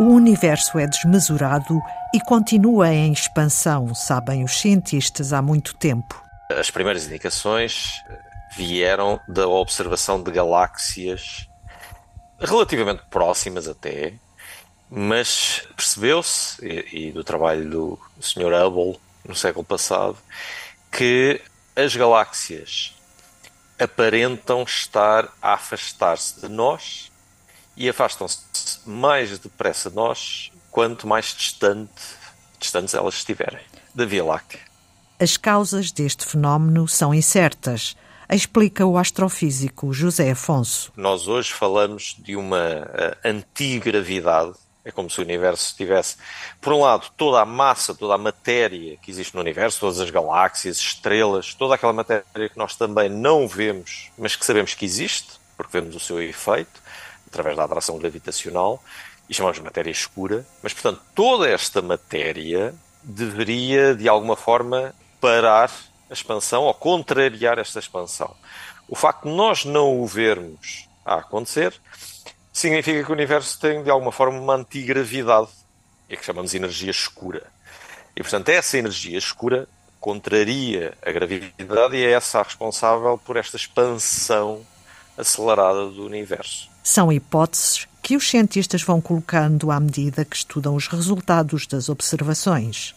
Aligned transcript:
O 0.00 0.14
universo 0.14 0.78
é 0.78 0.86
desmesurado 0.86 1.78
e 2.14 2.20
continua 2.20 2.88
em 2.88 3.12
expansão, 3.12 3.94
sabem 3.94 4.42
os 4.42 4.58
cientistas 4.58 5.34
há 5.34 5.42
muito 5.42 5.76
tempo. 5.76 6.24
As 6.50 6.70
primeiras 6.70 7.04
indicações 7.04 8.02
vieram 8.56 9.20
da 9.28 9.46
observação 9.46 10.22
de 10.22 10.30
galáxias 10.30 11.46
relativamente 12.38 13.02
próximas 13.10 13.68
até, 13.68 14.14
mas 14.88 15.68
percebeu-se, 15.76 16.64
e, 16.64 17.08
e, 17.08 17.12
do 17.12 17.22
trabalho 17.22 17.68
do 17.68 17.98
Sr. 18.22 18.54
Hubble 18.54 18.98
no 19.22 19.36
século 19.36 19.66
passado, 19.66 20.16
que 20.90 21.42
as 21.76 21.94
galáxias 21.94 22.96
aparentam 23.78 24.62
estar 24.62 25.28
a 25.42 25.52
afastar-se 25.52 26.40
de 26.40 26.48
nós 26.48 27.09
e 27.76 27.88
afastam-se 27.88 28.40
mais 28.86 29.38
depressa 29.38 29.90
de 29.90 29.96
nós 29.96 30.50
quanto 30.70 31.06
mais 31.06 31.34
distante, 31.34 31.90
distantes 32.58 32.94
elas 32.94 33.14
estiverem 33.14 33.60
da 33.94 34.04
Via 34.04 34.24
Láctea. 34.24 34.60
As 35.18 35.36
causas 35.36 35.90
deste 35.92 36.24
fenómeno 36.24 36.88
são 36.88 37.12
incertas, 37.12 37.96
explica 38.28 38.86
o 38.86 38.96
astrofísico 38.96 39.92
José 39.92 40.30
Afonso. 40.30 40.92
Nós 40.96 41.28
hoje 41.28 41.52
falamos 41.52 42.16
de 42.18 42.36
uma 42.36 42.82
uh, 42.82 43.28
antigravidade 43.28 44.54
é 44.84 44.90
como 44.90 45.10
se 45.10 45.18
o 45.20 45.22
universo 45.22 45.74
tivesse, 45.76 46.16
por 46.60 46.72
um 46.72 46.80
lado, 46.80 47.10
toda 47.16 47.40
a 47.40 47.44
massa, 47.44 47.94
toda 47.94 48.14
a 48.14 48.18
matéria 48.18 48.96
que 48.96 49.10
existe 49.10 49.34
no 49.34 49.40
universo, 49.40 49.80
todas 49.80 50.00
as 50.00 50.10
galáxias, 50.10 50.78
estrelas, 50.78 51.54
toda 51.54 51.74
aquela 51.74 51.92
matéria 51.92 52.24
que 52.48 52.56
nós 52.56 52.74
também 52.76 53.08
não 53.08 53.46
vemos, 53.46 54.10
mas 54.16 54.36
que 54.36 54.44
sabemos 54.44 54.74
que 54.74 54.84
existe, 54.84 55.32
porque 55.56 55.78
vemos 55.78 55.94
o 55.94 56.00
seu 56.00 56.22
efeito, 56.22 56.80
através 57.30 57.56
da 57.56 57.64
atração 57.64 57.98
gravitacional, 57.98 58.82
e 59.28 59.34
chamamos 59.34 59.58
de 59.58 59.62
matéria 59.62 59.90
escura. 59.90 60.44
Mas, 60.62 60.72
portanto, 60.72 61.00
toda 61.14 61.48
esta 61.48 61.80
matéria 61.80 62.74
deveria, 63.02 63.94
de 63.94 64.08
alguma 64.08 64.36
forma, 64.36 64.94
parar 65.20 65.70
a 66.10 66.12
expansão 66.12 66.64
ou 66.64 66.74
contrariar 66.74 67.58
esta 67.58 67.78
expansão. 67.78 68.34
O 68.88 68.96
facto 68.96 69.28
de 69.28 69.34
nós 69.34 69.64
não 69.64 70.00
o 70.00 70.06
vermos 70.06 70.88
a 71.04 71.16
acontecer 71.16 71.80
significa 72.52 73.04
que 73.04 73.10
o 73.10 73.14
universo 73.14 73.58
tem, 73.60 73.82
de 73.82 73.90
alguma 73.90 74.10
forma, 74.10 74.38
uma 74.38 74.56
antigravidade, 74.56 75.48
é 76.08 76.16
que 76.16 76.24
chamamos 76.24 76.50
de 76.50 76.56
energia 76.56 76.90
escura. 76.90 77.46
E, 78.16 78.22
portanto, 78.22 78.48
essa 78.48 78.76
energia 78.76 79.16
escura 79.16 79.68
contraria 80.00 80.94
a 81.02 81.12
gravidade 81.12 81.96
e 81.96 82.04
é 82.04 82.10
essa 82.10 82.40
a 82.40 82.42
responsável 82.42 83.16
por 83.18 83.36
esta 83.36 83.56
expansão 83.56 84.66
acelerada 85.16 85.86
do 85.86 86.04
universo. 86.04 86.68
São 86.82 87.12
hipóteses 87.12 87.86
que 88.02 88.16
os 88.16 88.28
cientistas 88.28 88.82
vão 88.82 89.00
colocando 89.00 89.70
à 89.70 89.78
medida 89.78 90.24
que 90.24 90.36
estudam 90.36 90.74
os 90.74 90.88
resultados 90.88 91.66
das 91.66 91.88
observações. 91.88 92.94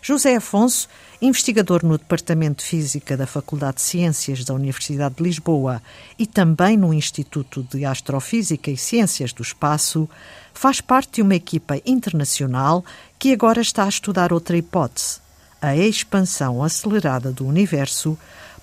José 0.00 0.36
Afonso, 0.36 0.88
investigador 1.20 1.84
no 1.84 1.98
Departamento 1.98 2.62
de 2.62 2.70
Física 2.70 3.16
da 3.16 3.26
Faculdade 3.26 3.76
de 3.76 3.82
Ciências 3.82 4.44
da 4.44 4.54
Universidade 4.54 5.16
de 5.16 5.22
Lisboa 5.22 5.82
e 6.18 6.26
também 6.26 6.76
no 6.76 6.94
Instituto 6.94 7.66
de 7.68 7.84
Astrofísica 7.84 8.70
e 8.70 8.76
Ciências 8.76 9.32
do 9.32 9.42
Espaço, 9.42 10.08
faz 10.54 10.80
parte 10.80 11.14
de 11.14 11.22
uma 11.22 11.34
equipa 11.34 11.76
internacional 11.84 12.84
que 13.18 13.32
agora 13.32 13.60
está 13.60 13.84
a 13.84 13.88
estudar 13.88 14.32
outra 14.32 14.56
hipótese. 14.56 15.20
A 15.60 15.76
expansão 15.76 16.62
acelerada 16.62 17.32
do 17.32 17.44
universo 17.44 18.16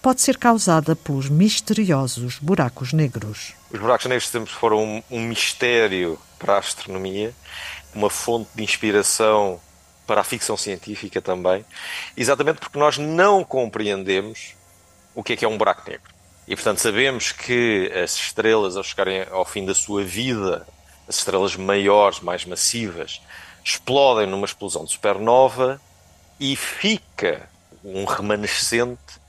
pode 0.06 0.22
ser 0.22 0.38
causada 0.38 0.95
pelos 0.95 1.30
misteriosos 1.30 2.38
buracos 2.38 2.94
negros. 2.94 3.56
Os 3.72 3.80
buracos 3.80 4.06
negros 4.06 4.29
sempre 4.29 4.53
foram 4.53 4.84
um, 4.84 5.03
um 5.09 5.22
mistério 5.22 6.19
para 6.38 6.53
a 6.53 6.59
astronomia, 6.59 7.34
uma 7.91 8.07
fonte 8.07 8.47
de 8.53 8.63
inspiração 8.63 9.59
para 10.06 10.22
a 10.22 10.24
ficção 10.24 10.56
científica 10.56 11.19
também, 11.24 11.66
exatamente 12.16 12.59
porque 12.59 12.78
nós 12.78 13.00
não 13.00 13.44
compreendemos 13.44 14.53
o 15.16 15.24
que 15.24 15.34
é 15.34 15.35
que 15.35 15.44
é 15.44 15.47
um 15.47 15.57
buraco 15.57 15.90
negro. 15.90 16.13
E 16.47 16.56
portanto 16.56 16.78
sabemos 16.78 17.31
que 17.31 17.91
as 17.91 18.13
estrelas, 18.13 18.78
ao 18.78 18.84
chegarem 18.84 19.25
ao 19.31 19.44
fim 19.44 19.66
da 19.66 19.74
sua 19.74 20.03
vida, 20.03 20.68
as 21.08 21.18
estrelas 21.18 21.56
maiores, 21.56 22.19
mais 22.19 22.46
massivas, 22.46 23.19
explodem 23.63 24.28
numa 24.28 24.46
explosão 24.46 24.85
de 24.85 24.91
supernova 24.91 25.81
e 26.40 26.56
fica 26.56 27.50
um 27.84 28.06
remanescente 28.06 29.25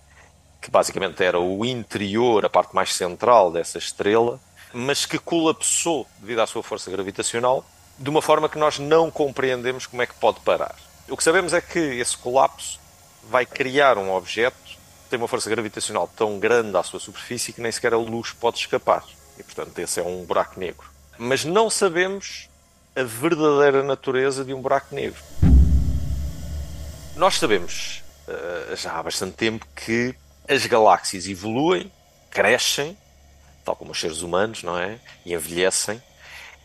que 0.66 0.70
basicamente 0.72 1.22
era 1.22 1.38
o 1.38 1.64
interior, 1.64 2.44
a 2.44 2.50
parte 2.50 2.74
mais 2.74 2.92
central 2.92 3.52
dessa 3.52 3.78
estrela, 3.78 4.40
mas 4.72 5.06
que 5.06 5.16
colapsou 5.16 6.04
devido 6.18 6.40
à 6.40 6.46
sua 6.46 6.60
força 6.60 6.90
gravitacional 6.90 7.64
de 7.96 8.10
uma 8.10 8.20
forma 8.20 8.48
que 8.48 8.58
nós 8.58 8.76
não 8.76 9.08
compreendemos 9.08 9.86
como 9.86 10.02
é 10.02 10.08
que 10.08 10.14
pode 10.14 10.40
parar. 10.40 10.74
O 11.08 11.16
que 11.16 11.22
sabemos 11.22 11.54
é 11.54 11.60
que 11.60 11.78
esse 11.78 12.16
colapso 12.16 12.80
vai 13.30 13.46
criar 13.46 13.96
um 13.96 14.12
objeto 14.12 14.56
que 14.64 14.76
tem 15.08 15.20
uma 15.20 15.28
força 15.28 15.48
gravitacional 15.48 16.10
tão 16.16 16.40
grande 16.40 16.76
à 16.76 16.82
sua 16.82 16.98
superfície 16.98 17.52
que 17.52 17.60
nem 17.60 17.70
sequer 17.70 17.94
a 17.94 17.96
luz 17.96 18.32
pode 18.32 18.58
escapar. 18.58 19.04
E, 19.38 19.44
portanto, 19.44 19.78
esse 19.78 20.00
é 20.00 20.02
um 20.02 20.24
buraco 20.24 20.58
negro. 20.58 20.90
Mas 21.16 21.44
não 21.44 21.70
sabemos 21.70 22.48
a 22.96 23.04
verdadeira 23.04 23.84
natureza 23.84 24.44
de 24.44 24.52
um 24.52 24.60
buraco 24.60 24.92
negro. 24.92 25.22
Nós 27.14 27.36
sabemos 27.36 28.02
uh, 28.26 28.74
já 28.74 28.98
há 28.98 29.02
bastante 29.04 29.36
tempo 29.36 29.64
que 29.76 30.12
as 30.48 30.66
galáxias 30.66 31.26
evoluem, 31.26 31.90
crescem, 32.30 32.96
tal 33.64 33.74
como 33.74 33.92
os 33.92 34.00
seres 34.00 34.22
humanos, 34.22 34.62
não 34.62 34.78
é? 34.78 35.00
E 35.24 35.34
envelhecem 35.34 36.02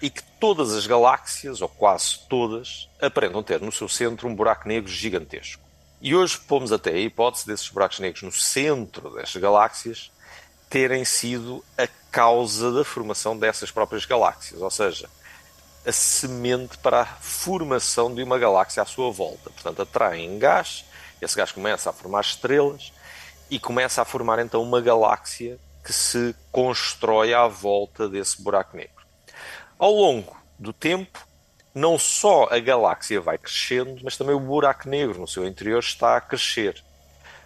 e 0.02 0.10
que 0.10 0.24
todas 0.40 0.74
as 0.74 0.88
galáxias, 0.88 1.62
ou 1.62 1.70
quase 1.70 2.20
todas, 2.28 2.90
aparentam 3.00 3.44
ter 3.44 3.62
no 3.62 3.72
seu 3.72 3.88
centro 3.88 4.28
um 4.28 4.36
buraco 4.36 4.68
negro 4.68 4.92
gigantesco. 4.92 5.62
E 6.02 6.16
hoje 6.16 6.40
pomos 6.40 6.72
até 6.72 6.92
a 6.92 6.98
hipótese 6.98 7.46
desses 7.46 7.70
buracos 7.70 8.00
negros 8.00 8.24
no 8.24 8.32
centro 8.32 9.12
destas 9.12 9.40
galáxias 9.40 10.12
terem 10.68 11.06
sido 11.06 11.64
a 11.78 11.88
causa 12.10 12.72
da 12.72 12.84
formação 12.84 13.38
dessas 13.38 13.70
próprias 13.70 14.06
galáxias, 14.06 14.62
ou 14.62 14.72
seja, 14.72 15.08
a 15.86 15.92
semente 15.92 16.78
para 16.80 17.02
a 17.02 17.06
formação 17.06 18.14
de 18.14 18.24
uma 18.24 18.40
galáxia 18.40 18.82
à 18.82 18.86
sua 18.86 19.12
volta. 19.12 19.50
Portanto, 19.52 19.82
atraem 19.84 20.40
gás, 20.40 20.86
esse 21.22 21.36
gás 21.36 21.52
começa 21.52 21.90
a 21.90 21.94
formar 21.94 22.22
estrelas 22.22 22.92
e 23.52 23.60
começa 23.60 24.02
a 24.02 24.06
formar 24.06 24.40
então 24.40 24.64
uma 24.64 24.80
galáxia 24.80 25.60
que 25.84 25.92
se 25.92 26.34
constrói 26.54 27.34
à 27.34 27.48
volta 27.48 28.08
desse 28.08 28.42
buraco 28.42 28.78
negro. 28.78 29.06
Ao 29.78 29.92
longo 29.92 30.38
do 30.58 30.72
tempo, 30.72 31.20
não 31.76 32.00
só 32.00 32.48
a 32.50 32.60
galáxia 32.60 33.20
vai 33.20 33.38
crescendo, 33.38 34.00
mas 34.04 34.16
também 34.16 34.34
o 34.34 34.40
buraco 34.40 34.88
negro 34.88 35.20
no 35.20 35.28
seu 35.28 35.46
interior 35.46 35.80
está 35.80 36.16
a 36.16 36.22
crescer. 36.22 36.82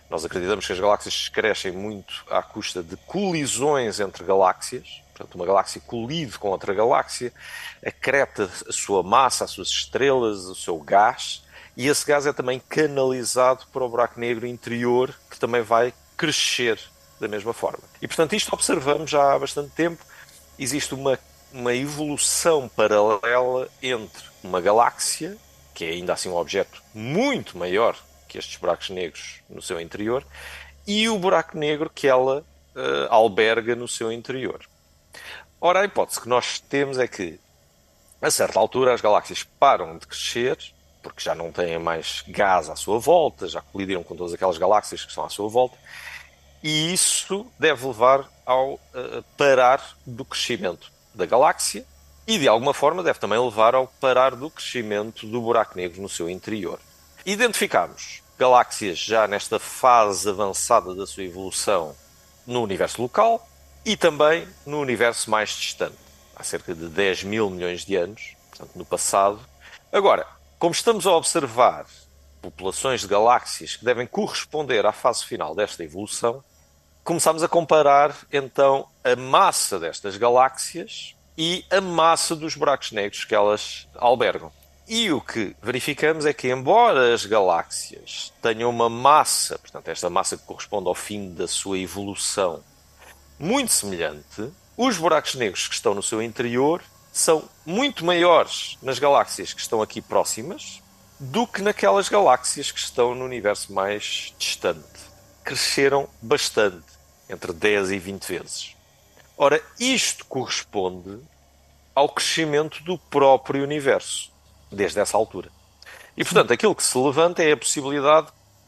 Nós 0.07 0.23
acreditamos 0.23 0.67
que 0.67 0.73
as 0.73 0.79
galáxias 0.79 1.27
crescem 1.27 1.71
muito 1.71 2.23
à 2.29 2.43
custa 2.43 2.83
de 2.83 2.95
colisões 2.97 3.99
entre 3.99 4.23
galáxias. 4.23 5.01
Portanto, 5.11 5.35
uma 5.35 5.45
galáxia 5.45 5.81
colide 5.87 6.37
com 6.37 6.49
outra 6.49 6.73
galáxia, 6.73 7.33
acreta 7.83 8.51
a 8.67 8.71
sua 8.71 9.01
massa, 9.01 9.45
as 9.45 9.51
suas 9.51 9.69
estrelas, 9.69 10.45
o 10.45 10.55
seu 10.55 10.77
gás, 10.77 11.41
e 11.75 11.87
esse 11.87 12.05
gás 12.05 12.25
é 12.25 12.33
também 12.33 12.61
canalizado 12.69 13.65
para 13.71 13.83
o 13.83 13.89
buraco 13.89 14.19
negro 14.19 14.45
interior, 14.47 15.13
que 15.29 15.39
também 15.39 15.61
vai 15.61 15.93
crescer 16.15 16.79
da 17.19 17.27
mesma 17.27 17.53
forma. 17.53 17.83
E, 18.01 18.07
portanto, 18.07 18.33
isto 18.33 18.53
observamos 18.53 19.09
já 19.09 19.33
há 19.33 19.39
bastante 19.39 19.71
tempo. 19.71 20.03
Existe 20.57 20.93
uma 20.93 21.19
uma 21.55 21.73
evolução 21.73 22.67
paralela 22.67 23.69
entre 23.81 24.23
uma 24.43 24.59
galáxia, 24.59 25.37
que 25.73 25.85
é 25.85 25.89
ainda 25.91 26.11
assim 26.11 26.27
um 26.27 26.35
objeto 26.35 26.83
muito 26.93 27.57
maior 27.57 27.97
que 28.27 28.37
estes 28.37 28.57
buracos 28.57 28.89
negros 28.89 29.41
no 29.49 29.61
seu 29.61 29.79
interior, 29.79 30.25
e 30.85 31.07
o 31.07 31.17
buraco 31.17 31.57
negro 31.57 31.89
que 31.89 32.07
ela 32.07 32.41
uh, 32.75 33.07
alberga 33.09 33.73
no 33.73 33.87
seu 33.87 34.11
interior. 34.11 34.65
Ora, 35.61 35.79
a 35.79 35.85
hipótese 35.85 36.19
que 36.19 36.27
nós 36.27 36.59
temos 36.59 36.99
é 36.99 37.07
que, 37.07 37.39
a 38.21 38.29
certa 38.29 38.59
altura, 38.59 38.93
as 38.93 38.99
galáxias 38.99 39.43
param 39.57 39.97
de 39.97 40.05
crescer, 40.05 40.57
porque 41.05 41.21
já 41.21 41.35
não 41.35 41.51
têm 41.51 41.77
mais 41.77 42.23
gás 42.27 42.67
à 42.67 42.75
sua 42.75 42.97
volta, 42.97 43.47
já 43.47 43.61
colidiram 43.61 44.01
com 44.01 44.15
todas 44.15 44.33
aquelas 44.33 44.57
galáxias 44.57 45.03
que 45.03 45.09
estão 45.09 45.23
à 45.23 45.29
sua 45.29 45.47
volta, 45.47 45.77
e 46.63 46.91
isso 46.91 47.45
deve 47.59 47.85
levar 47.85 48.27
ao 48.43 48.73
uh, 48.73 49.23
parar 49.37 49.95
do 50.03 50.25
crescimento 50.25 50.91
da 51.13 51.27
galáxia 51.27 51.85
e, 52.25 52.39
de 52.39 52.47
alguma 52.47 52.73
forma, 52.73 53.03
deve 53.03 53.19
também 53.19 53.37
levar 53.37 53.75
ao 53.75 53.85
parar 53.85 54.35
do 54.35 54.49
crescimento 54.49 55.27
do 55.27 55.39
buraco 55.41 55.77
negro 55.77 56.01
no 56.01 56.09
seu 56.09 56.27
interior. 56.27 56.79
Identificamos 57.23 58.23
galáxias 58.35 58.97
já 58.97 59.27
nesta 59.27 59.59
fase 59.59 60.27
avançada 60.27 60.95
da 60.95 61.05
sua 61.05 61.23
evolução 61.23 61.95
no 62.47 62.63
universo 62.63 62.99
local 62.99 63.47
e 63.85 63.95
também 63.95 64.47
no 64.65 64.79
universo 64.79 65.29
mais 65.29 65.51
distante, 65.51 65.97
há 66.35 66.43
cerca 66.43 66.73
de 66.73 66.87
10 66.87 67.25
mil 67.25 67.47
milhões 67.51 67.85
de 67.85 67.95
anos, 67.95 68.35
portanto, 68.49 68.71
no 68.75 68.83
passado. 68.83 69.39
Agora, 69.93 70.34
como 70.57 70.73
estamos 70.73 71.05
a 71.05 71.11
observar 71.11 71.85
populações 72.41 73.01
de 73.01 73.07
galáxias 73.07 73.75
que 73.75 73.83
devem 73.83 74.07
corresponder 74.07 74.85
à 74.85 74.91
fase 74.91 75.25
final 75.25 75.55
desta 75.55 75.83
evolução, 75.83 76.43
começamos 77.03 77.43
a 77.43 77.47
comparar 77.47 78.15
então 78.31 78.87
a 79.03 79.15
massa 79.15 79.79
destas 79.79 80.17
galáxias 80.17 81.15
e 81.37 81.65
a 81.69 81.81
massa 81.81 82.35
dos 82.35 82.55
buracos 82.55 82.91
negros 82.91 83.25
que 83.25 83.35
elas 83.35 83.87
albergam. 83.95 84.51
E 84.87 85.11
o 85.11 85.19
que 85.19 85.55
verificamos 85.61 86.25
é 86.27 86.33
que, 86.33 86.47
embora 86.47 87.13
as 87.13 87.25
galáxias 87.25 88.31
tenham 88.41 88.69
uma 88.69 88.87
massa, 88.87 89.57
portanto, 89.57 89.87
esta 89.87 90.09
massa 90.11 90.37
que 90.37 90.43
corresponde 90.43 90.87
ao 90.87 90.93
fim 90.93 91.33
da 91.33 91.47
sua 91.47 91.79
evolução, 91.79 92.63
muito 93.39 93.71
semelhante, 93.71 94.51
os 94.77 94.97
buracos 94.97 95.33
negros 95.35 95.67
que 95.67 95.73
estão 95.73 95.95
no 95.95 96.03
seu 96.03 96.21
interior 96.21 96.83
são 97.15 97.47
muito 97.65 98.03
maiores 98.03 98.77
nas 98.81 98.99
galáxias 98.99 99.53
que 99.53 99.61
estão 99.61 99.81
aqui 99.81 100.01
próximas 100.01 100.83
do 101.17 101.47
que 101.47 101.61
naquelas 101.61 102.09
galáxias 102.09 102.73
que 102.73 102.79
estão 102.79 103.15
no 103.15 103.23
universo 103.23 103.71
mais 103.71 104.35
distante. 104.37 104.99
Cresceram 105.41 106.09
bastante, 106.21 106.85
entre 107.29 107.53
10 107.53 107.91
e 107.91 107.99
20 107.99 108.27
vezes. 108.27 108.75
Ora, 109.37 109.63
isto 109.79 110.25
corresponde 110.25 111.21
ao 111.95 112.09
crescimento 112.09 112.83
do 112.83 112.97
próprio 112.97 113.63
universo 113.63 114.29
desde 114.69 114.99
essa 114.99 115.15
altura. 115.15 115.49
E, 116.17 116.23
portanto, 116.25 116.51
aquilo 116.51 116.75
que 116.75 116.83
se 116.83 116.97
levanta 116.97 117.41
é 117.41 117.53
a 117.53 117.57
possibilidade 117.57 118.27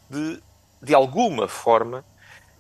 de, 0.09 0.41
de 0.81 0.95
alguma 0.95 1.49
forma, 1.49 2.05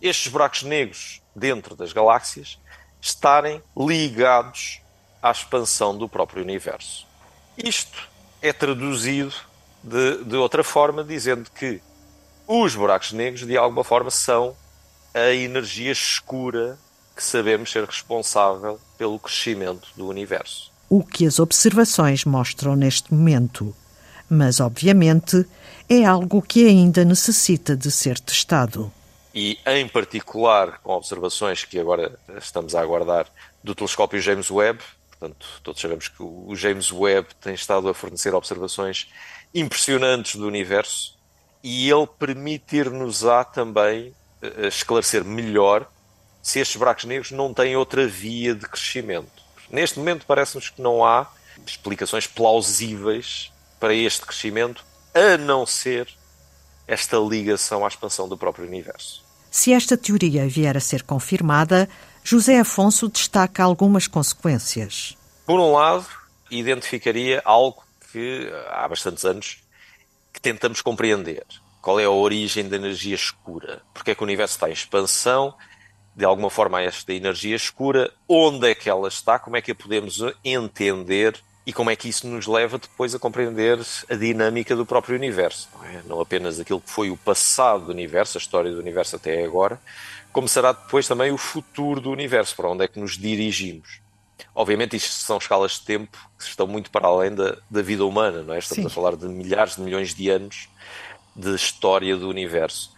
estes 0.01 0.29
buracos 0.29 0.63
negros 0.63 1.21
dentro 1.33 1.77
das 1.77 1.93
galáxias 1.93 2.59
estarem 2.99 3.63
ligados 3.75 4.81
à 5.27 5.31
expansão 5.31 5.97
do 5.97 6.07
próprio 6.07 6.43
universo. 6.43 7.05
Isto 7.57 8.07
é 8.41 8.53
traduzido 8.53 9.33
de, 9.83 10.23
de 10.23 10.35
outra 10.35 10.63
forma, 10.63 11.03
dizendo 11.03 11.49
que 11.51 11.81
os 12.47 12.75
buracos 12.75 13.11
negros, 13.11 13.45
de 13.45 13.57
alguma 13.57 13.83
forma, 13.83 14.11
são 14.11 14.55
a 15.13 15.31
energia 15.31 15.91
escura 15.91 16.77
que 17.15 17.23
sabemos 17.23 17.71
ser 17.71 17.83
responsável 17.83 18.79
pelo 18.97 19.19
crescimento 19.19 19.87
do 19.95 20.07
universo 20.07 20.71
o 20.89 21.03
que 21.03 21.25
as 21.25 21.39
observações 21.39 22.25
mostram 22.25 22.75
neste 22.75 23.13
momento. 23.13 23.75
Mas, 24.29 24.59
obviamente, 24.59 25.45
é 25.89 26.05
algo 26.05 26.41
que 26.41 26.67
ainda 26.67 27.05
necessita 27.05 27.75
de 27.75 27.89
ser 27.91 28.19
testado. 28.19 28.91
E, 29.33 29.57
em 29.65 29.87
particular, 29.87 30.79
com 30.81 30.93
observações 30.93 31.63
que 31.63 31.79
agora 31.79 32.17
estamos 32.37 32.75
a 32.75 32.81
aguardar 32.81 33.27
do 33.63 33.75
telescópio 33.75 34.19
James 34.19 34.49
Webb, 34.49 34.79
portanto, 35.19 35.47
todos 35.63 35.81
sabemos 35.81 36.07
que 36.07 36.21
o 36.21 36.55
James 36.55 36.91
Webb 36.91 37.29
tem 37.41 37.53
estado 37.53 37.89
a 37.89 37.93
fornecer 37.93 38.33
observações 38.33 39.09
impressionantes 39.53 40.35
do 40.35 40.47
universo 40.47 41.17
e 41.63 41.89
ele 41.89 42.07
permitir-nos-á 42.19 43.43
também 43.43 44.13
eh, 44.41 44.67
esclarecer 44.67 45.23
melhor 45.23 45.89
se 46.41 46.59
estes 46.59 46.77
buracos 46.77 47.05
negros 47.05 47.31
não 47.31 47.53
têm 47.53 47.75
outra 47.75 48.07
via 48.07 48.53
de 48.55 48.67
crescimento. 48.67 49.43
Neste 49.69 49.99
momento 49.99 50.25
parece-nos 50.25 50.69
que 50.69 50.81
não 50.81 51.03
há 51.03 51.27
explicações 51.65 52.27
plausíveis 52.27 53.51
para 53.79 53.93
este 53.93 54.21
crescimento, 54.21 54.85
a 55.13 55.37
não 55.37 55.65
ser 55.65 56.07
esta 56.87 57.17
ligação 57.17 57.83
à 57.83 57.87
expansão 57.87 58.29
do 58.29 58.37
próprio 58.37 58.65
universo. 58.65 59.25
Se 59.51 59.73
esta 59.73 59.97
teoria 59.97 60.47
vier 60.47 60.77
a 60.77 60.79
ser 60.79 61.03
confirmada, 61.03 61.89
José 62.29 62.59
Afonso 62.59 63.07
destaca 63.07 63.63
algumas 63.63 64.05
consequências. 64.05 65.17
Por 65.45 65.61
um 65.61 65.71
lado, 65.71 66.05
identificaria 66.51 67.41
algo 67.45 67.81
que 68.11 68.51
há 68.69 68.85
bastantes 68.85 69.23
anos 69.23 69.63
que 70.33 70.41
tentamos 70.41 70.81
compreender. 70.81 71.45
Qual 71.81 71.97
é 72.01 72.03
a 72.03 72.09
origem 72.09 72.67
da 72.67 72.75
energia 72.75 73.15
escura? 73.15 73.81
Porque 73.93 74.11
é 74.11 74.15
que 74.15 74.21
o 74.21 74.25
universo 74.25 74.55
está 74.55 74.67
em 74.67 74.73
expansão 74.73 75.55
de 76.13 76.25
alguma 76.25 76.49
forma 76.49 76.81
esta 76.81 77.13
energia 77.13 77.55
escura, 77.55 78.11
onde 78.27 78.71
é 78.71 78.75
que 78.75 78.89
ela 78.89 79.07
está, 79.07 79.39
como 79.39 79.55
é 79.55 79.61
que 79.61 79.71
a 79.71 79.75
podemos 79.75 80.21
entender 80.43 81.41
e 81.67 81.73
como 81.73 81.89
é 81.89 81.97
que 81.97 82.07
isso 82.07 82.25
nos 82.25 82.47
leva 82.47 82.77
depois 82.77 83.13
a 83.13 83.19
compreender 83.19 83.77
a 84.09 84.15
dinâmica 84.15 84.73
do 84.73 84.85
próprio 84.85 85.17
universo. 85.17 85.67
Não, 85.75 85.83
é? 85.83 86.01
não 86.05 86.21
apenas 86.21 86.61
aquilo 86.61 86.79
que 86.79 86.89
foi 86.89 87.11
o 87.11 87.17
passado 87.17 87.87
do 87.87 87.91
universo, 87.91 88.37
a 88.37 88.39
história 88.39 88.71
do 88.71 88.79
universo 88.79 89.17
até 89.17 89.43
agora, 89.43 89.77
como 90.31 90.47
será 90.47 90.71
depois 90.71 91.05
também 91.09 91.29
o 91.29 91.37
futuro 91.37 91.99
do 91.99 92.09
universo, 92.09 92.55
para 92.55 92.69
onde 92.69 92.85
é 92.85 92.87
que 92.87 92.97
nos 92.97 93.17
dirigimos. 93.17 93.99
Obviamente, 94.55 94.95
isto 94.95 95.11
são 95.11 95.37
escalas 95.37 95.73
de 95.73 95.81
tempo 95.81 96.17
que 96.39 96.45
estão 96.45 96.67
muito 96.67 96.89
para 96.89 97.05
além 97.05 97.35
da, 97.35 97.57
da 97.69 97.81
vida 97.81 98.05
humana, 98.05 98.43
não 98.43 98.53
é? 98.53 98.59
Estamos 98.59 98.83
Sim. 98.83 98.87
a 98.87 98.89
falar 98.89 99.17
de 99.17 99.27
milhares 99.27 99.75
de 99.75 99.81
milhões 99.81 100.15
de 100.15 100.29
anos 100.29 100.69
de 101.35 101.53
história 101.53 102.15
do 102.15 102.29
universo 102.29 102.96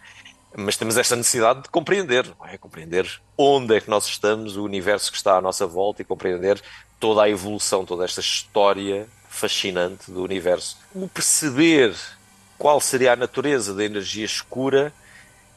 mas 0.56 0.76
temos 0.76 0.96
esta 0.96 1.14
necessidade 1.14 1.62
de 1.62 1.68
compreender, 1.68 2.26
é? 2.46 2.58
compreender 2.58 3.08
onde 3.38 3.76
é 3.76 3.80
que 3.80 3.90
nós 3.90 4.06
estamos, 4.06 4.56
o 4.56 4.64
universo 4.64 5.10
que 5.10 5.16
está 5.16 5.36
à 5.36 5.40
nossa 5.40 5.66
volta 5.66 6.02
e 6.02 6.04
compreender 6.04 6.60
toda 6.98 7.22
a 7.22 7.30
evolução, 7.30 7.84
toda 7.84 8.04
esta 8.04 8.20
história 8.20 9.08
fascinante 9.28 10.10
do 10.10 10.22
universo. 10.22 10.76
Como 10.92 11.08
perceber 11.08 11.94
qual 12.58 12.80
seria 12.80 13.12
a 13.12 13.16
natureza 13.16 13.74
da 13.74 13.84
energia 13.84 14.24
escura, 14.24 14.92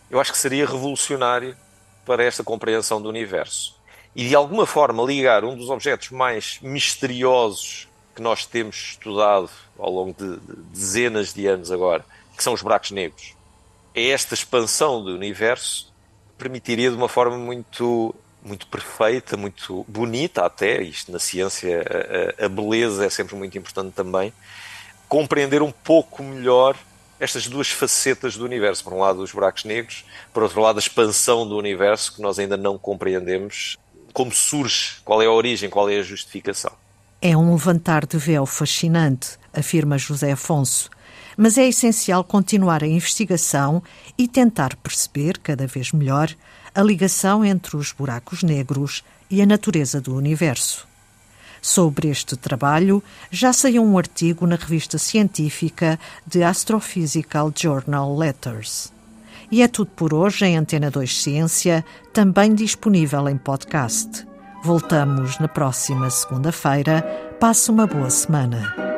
eu 0.10 0.20
acho 0.20 0.32
que 0.32 0.38
seria 0.38 0.66
revolucionário 0.66 1.58
para 2.06 2.24
esta 2.24 2.44
compreensão 2.44 3.02
do 3.02 3.10
universo. 3.10 3.76
E 4.16 4.28
de 4.28 4.36
alguma 4.36 4.68
forma 4.68 5.04
ligar 5.04 5.44
um 5.44 5.58
dos 5.58 5.70
objetos 5.70 6.12
mais 6.12 6.60
misteriosos 6.62 7.90
que 8.16 8.22
nós 8.22 8.46
temos 8.46 8.92
estudado 8.92 9.50
ao 9.78 9.92
longo 9.92 10.14
de 10.14 10.40
dezenas 10.72 11.34
de 11.34 11.48
anos 11.48 11.72
agora, 11.72 12.06
que 12.38 12.44
são 12.44 12.54
os 12.54 12.62
buracos 12.62 12.92
negros 12.92 13.34
esta 13.96 14.34
expansão 14.34 15.04
do 15.04 15.14
universo 15.14 15.94
permitiria 16.38 16.90
de 16.90 16.98
uma 16.98 17.10
forma 17.10 17.38
muito 17.38 18.16
muito 18.44 18.68
perfeita, 18.68 19.38
muito 19.38 19.86
bonita 19.88 20.46
até, 20.46 20.82
isto 20.82 21.12
na 21.12 21.20
ciência 21.20 21.82
a, 22.40 22.46
a, 22.46 22.50
beleza 22.50 23.06
é 23.06 23.10
sempre 23.10 23.38
muito 23.38 23.58
importante 23.58 23.94
também, 23.94 24.34
compreender 25.08 25.62
um 25.62 25.72
pouco 25.72 26.22
melhor 26.22 26.76
estas 27.20 27.48
duas 27.48 27.70
facetas 27.70 28.36
do 28.36 28.44
universo. 28.44 28.84
Por 28.84 28.92
um 28.92 29.00
lado, 29.00 29.22
os 29.22 29.32
buracos 29.32 29.64
negros, 29.64 30.04
por 30.34 30.44
outro 30.44 30.62
lado, 30.62 30.78
a 30.78 30.80
expansão 30.80 31.48
do 31.48 31.58
universo 31.58 32.16
que 32.16 32.22
nós 32.22 32.38
ainda 32.38 32.58
não 32.58 32.78
compreendemos. 32.78 33.78
Como 34.12 34.32
surge, 34.32 34.98
qual 35.06 35.22
é 35.22 35.26
a 35.26 35.32
origem, 35.32 35.70
qual 35.70 35.90
é 35.90 35.98
a 35.98 36.04
justificação. 36.04 36.72
É 37.22 37.36
um 37.38 37.54
levantar 37.54 38.06
de 38.06 38.18
véu 38.18 38.46
fascinante, 38.46 39.38
afirma 39.54 39.98
José 39.98 40.32
Afonso 40.32 40.90
mas 41.38 41.58
é 41.58 41.68
essencial 41.68 42.24
continuar 42.24 42.84
a 42.84 42.88
investigação 42.88 43.82
e 44.18 44.28
tentar 44.28 44.76
perceber 44.78 45.40
cada 45.40 45.68
vez 45.68 45.92
melhor 45.92 46.30
a 46.74 46.82
ligação 46.82 47.44
entre 47.44 47.76
os 47.78 47.92
buracos 47.92 48.44
negros 48.44 49.04
e 49.30 49.42
a 49.42 49.46
natureza 49.46 50.02
do 50.02 50.16
universo. 50.16 50.88
Sobre 51.62 52.10
este 52.10 52.36
trabalho, 52.36 53.02
já 53.32 53.54
saiu 53.54 53.84
um 53.84 53.98
artigo 53.98 54.46
na 54.46 54.56
revista 54.56 54.98
científica 54.98 55.98
The 56.30 56.44
Astrophysical 56.44 57.54
Journal 57.56 58.18
Letters. 58.18 58.92
E 59.50 59.62
é 59.62 59.68
tudo 59.68 59.92
por 59.96 60.14
hoje 60.14 60.46
em 60.46 60.58
Antena 60.58 60.92
2 60.92 61.22
Ciência, 61.22 61.86
também 62.12 62.54
disponível 62.54 63.30
em 63.30 63.38
podcast. 63.38 64.28
Voltamos 64.64 65.40
na 65.40 65.48
próxima 65.48 66.10
segunda-feira. 66.10 67.02
Passe 67.40 67.70
uma 67.70 67.86
boa 67.86 68.10
semana. 68.10 68.93